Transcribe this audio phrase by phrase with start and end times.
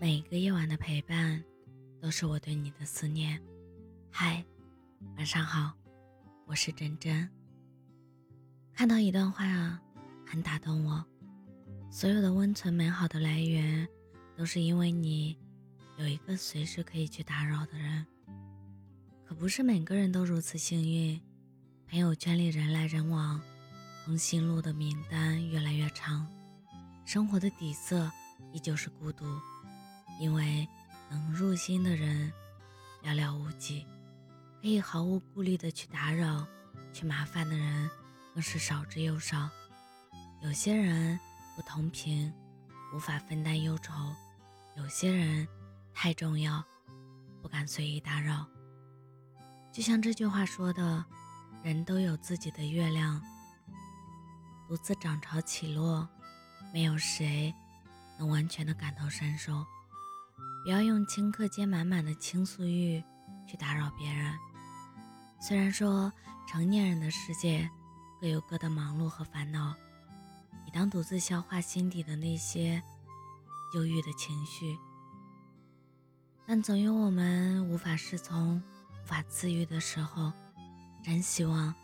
[0.00, 1.44] 每一个夜晚的陪伴，
[2.00, 3.38] 都是我对你的思念。
[4.10, 4.42] 嗨，
[5.18, 5.74] 晚上好，
[6.46, 7.28] 我是真真。
[8.72, 9.78] 看到一段话，
[10.26, 11.04] 很打动我。
[11.90, 13.86] 所有的温存美好的来源，
[14.34, 15.36] 都是因为你
[15.98, 18.06] 有一个随时可以去打扰的人。
[19.26, 21.20] 可不是每个人都如此幸运。
[21.90, 23.38] 朋友圈里人来人往，
[24.06, 26.26] 通讯录的名单越来越长，
[27.04, 28.10] 生活的底色
[28.54, 29.26] 依旧是孤独，
[30.20, 30.68] 因为
[31.10, 32.32] 能入心的人
[33.02, 33.84] 寥寥无几，
[34.62, 36.46] 可以毫无顾虑的去打扰、
[36.92, 37.90] 去麻烦的人
[38.32, 39.50] 更是少之又少。
[40.42, 41.18] 有些人
[41.56, 42.32] 不同频，
[42.94, 43.92] 无法分担忧愁；
[44.76, 45.48] 有些人
[45.92, 46.62] 太重要，
[47.42, 48.46] 不敢随意打扰。
[49.72, 51.04] 就像这句话说的。
[51.62, 53.20] 人都有自己的月亮，
[54.66, 56.08] 独自涨潮起落，
[56.72, 57.54] 没有谁
[58.18, 59.62] 能完全的感同身受。
[60.62, 63.02] 不要用顷刻间满满的倾诉欲
[63.46, 64.32] 去打扰别人。
[65.40, 66.12] 虽然说
[66.46, 67.68] 成年人的世界
[68.20, 69.74] 各有各的忙碌和烦恼，
[70.64, 72.82] 你当独自消化心底的那些
[73.74, 74.76] 忧郁的情绪，
[76.46, 80.32] 但总有我们无法适从、无法自愈的时候。
[81.02, 81.74] 真希望，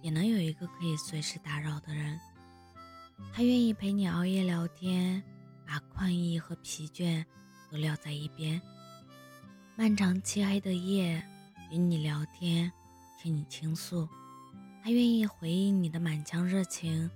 [0.00, 2.18] 也能有一个可以随时打扰的人。
[3.34, 5.22] 他愿意陪你熬夜聊天，
[5.66, 7.22] 把困意和疲倦
[7.70, 8.60] 都撂在一边。
[9.76, 11.22] 漫长漆黑的夜，
[11.70, 12.72] 与你聊天，
[13.20, 14.08] 听你倾诉。
[14.82, 17.10] 他愿意回应你的满腔热情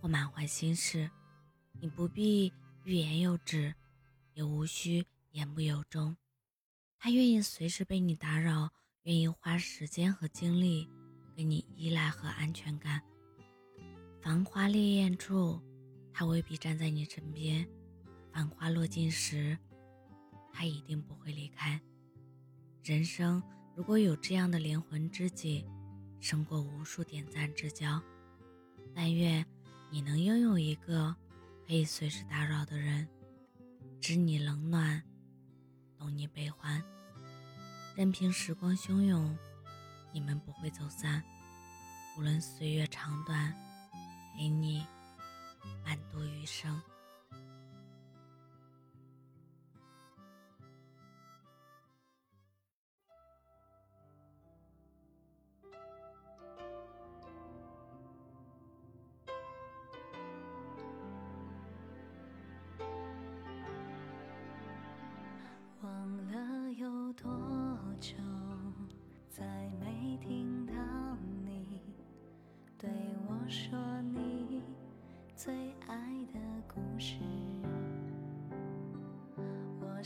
[0.00, 1.10] 或满怀心事。
[1.80, 2.52] 你不必
[2.84, 3.74] 欲言又止，
[4.34, 6.16] 也无需言不由衷。
[6.98, 8.70] 他愿意随时被你打扰。
[9.02, 10.88] 愿意花时间和精力
[11.36, 13.00] 给你依赖和安全感。
[14.20, 15.62] 繁花烈焰处，
[16.12, 17.64] 他未必站在你身边；
[18.32, 19.56] 繁花落尽时，
[20.56, 21.78] 他一定不会离开。
[22.82, 23.42] 人生
[23.74, 25.66] 如果有这样的灵魂知己，
[26.18, 28.02] 胜过无数点赞之交。
[28.94, 29.44] 但愿
[29.90, 31.14] 你能拥有一个
[31.66, 33.06] 可以随时打扰的人，
[34.00, 35.02] 知你冷暖，
[35.98, 36.82] 懂你悲欢。
[37.94, 39.36] 任凭时光汹涌，
[40.10, 41.22] 你们不会走散。
[42.16, 43.52] 无论岁月长短，
[44.34, 44.86] 陪你
[45.84, 46.80] 伴度余生。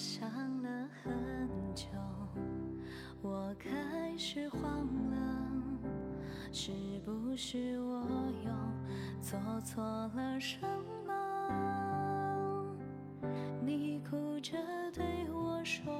[0.00, 0.26] 想
[0.62, 1.12] 了很
[1.74, 1.84] 久，
[3.20, 5.52] 我开始慌了，
[6.50, 6.72] 是
[7.04, 8.06] 不是我
[8.42, 8.50] 又
[9.20, 10.58] 做错了什
[11.06, 12.64] 么？
[13.62, 14.56] 你哭着
[14.90, 15.92] 对我说。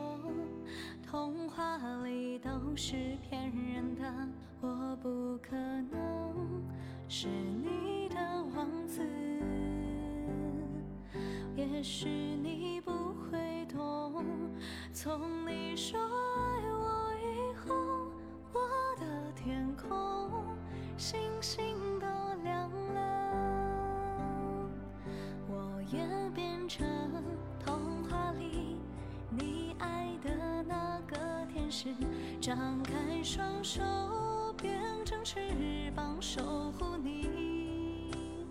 [1.02, 4.10] 童话里都是骗人的，
[4.62, 6.64] 我不可能
[7.06, 8.16] 是你的
[8.56, 9.02] 王子。
[11.54, 12.59] 也许你，
[15.02, 15.18] 从
[15.48, 17.74] 你说爱我以后，
[18.52, 18.60] 我
[18.98, 19.88] 的天空
[20.98, 22.06] 星星都
[22.44, 24.68] 亮了，
[25.48, 26.86] 我也变成
[27.64, 28.76] 童话里
[29.30, 31.16] 你爱的那个
[31.50, 31.94] 天使。
[32.38, 33.80] 张开双手，
[34.60, 38.44] 变成翅膀守护你。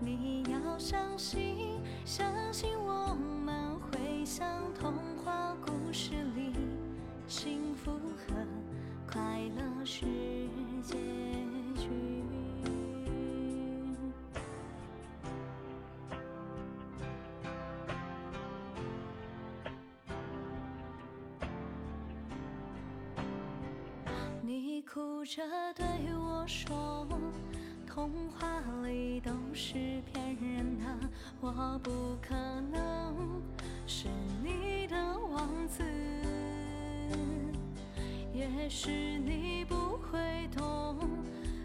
[0.00, 4.92] 你要相信，相信我们会像童，
[7.32, 8.34] 幸福和
[9.10, 10.04] 快乐是
[10.82, 10.98] 结
[11.74, 11.88] 局。
[24.42, 25.42] 你哭着
[25.74, 27.08] 对我说，
[27.86, 29.72] 童话里都是
[30.12, 31.08] 骗人的，
[31.40, 31.90] 我不
[32.20, 32.34] 可
[32.70, 33.42] 能
[33.86, 34.06] 是
[34.44, 35.82] 你的王子。
[38.32, 40.98] 也许你不会懂，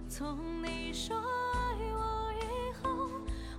[0.10, 2.44] 从你说爱我以
[2.82, 3.10] 后，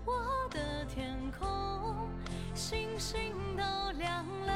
[0.04, 2.08] 我的天空
[2.54, 3.16] 星星
[3.56, 3.62] 都
[3.98, 4.52] 亮了。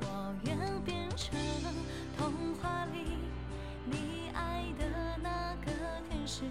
[0.00, 1.38] 我愿变成
[2.16, 3.18] 童话里
[3.84, 4.84] 你爱的
[5.22, 5.70] 那个
[6.08, 6.42] 天使，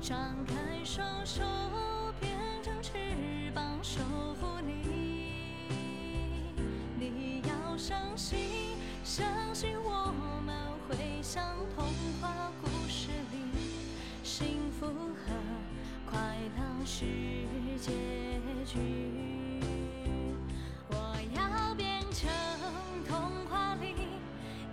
[0.00, 0.59] 张开。
[7.80, 10.12] 相信，相信我
[10.44, 10.54] 们
[10.86, 11.42] 会像
[11.74, 11.86] 童
[12.20, 13.38] 话故事里，
[14.22, 15.32] 幸福和
[16.04, 16.20] 快
[16.58, 17.06] 乐是
[17.78, 17.90] 结
[18.66, 18.78] 局。
[20.90, 22.28] 我要变成
[23.08, 23.18] 童
[23.48, 23.94] 话里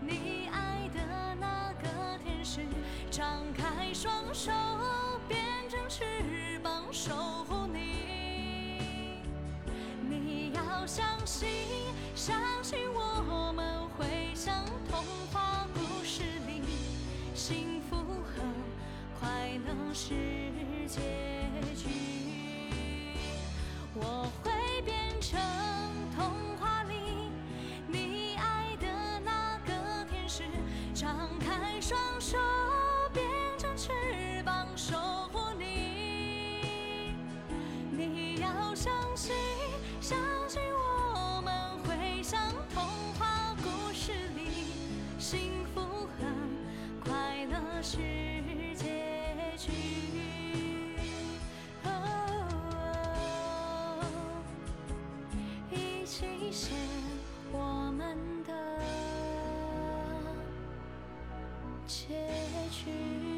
[0.01, 0.99] 你爱的
[1.39, 1.87] 那个
[2.21, 2.59] 天使，
[3.09, 4.51] 张开双手，
[5.29, 5.39] 变
[5.69, 7.15] 成翅膀守
[7.45, 9.21] 护你。
[10.09, 11.47] 你要相信，
[12.13, 12.37] 相
[19.65, 20.13] 能是
[20.87, 20.99] 结
[21.75, 21.89] 局。
[23.93, 24.51] 我会
[24.83, 25.39] 变成
[26.15, 26.93] 童话里
[27.87, 28.87] 你爱的
[29.25, 30.43] 那个天使，
[30.93, 32.37] 张开双手，
[33.11, 33.25] 变
[33.57, 33.91] 成翅
[34.45, 34.95] 膀守
[35.31, 37.15] 护你。
[37.91, 39.33] 你要相信，
[39.99, 40.17] 相
[40.47, 42.39] 信我们会像
[42.73, 42.83] 童
[43.17, 44.73] 话故事里，
[45.17, 46.25] 幸福和
[47.03, 47.97] 快乐是
[49.57, 49.71] 句
[55.71, 56.71] 一起写
[57.51, 58.15] 我们
[58.45, 58.53] 的
[61.87, 62.05] 结
[62.71, 63.36] 局。